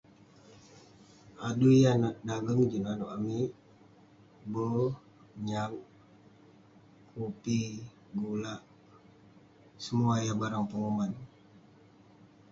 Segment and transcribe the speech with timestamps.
[1.47, 1.95] Adui yah
[2.27, 4.91] dageng juk nanouk amik.........be'r,
[5.47, 5.71] nyak,
[7.11, 7.59] kupi,
[8.19, 8.61] gulak,
[9.83, 11.11] semua yah barak penguman..